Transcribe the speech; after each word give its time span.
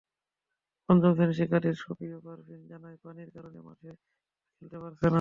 পঞ্চম 0.89 1.11
শ্রেণির 1.15 1.37
শিক্ষার্থী 1.39 1.69
সুপ্রিয়া 1.83 2.19
পারভীন 2.25 2.61
জানায়, 2.67 2.97
পানির 3.03 3.29
কারণে 3.35 3.59
মাঠে 3.61 3.89
তারা 3.89 4.55
খেলতে 4.55 4.77
পারছে 4.79 4.99
না। 4.99 5.09